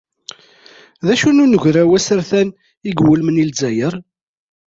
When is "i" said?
2.55-2.57, 3.41-3.45